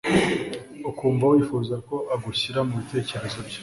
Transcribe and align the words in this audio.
ukumva 0.89 1.25
wifuza 1.31 1.75
ko 1.87 1.95
agushyira 2.15 2.59
mu 2.67 2.73
bitekerezo 2.81 3.39
bye 3.47 3.59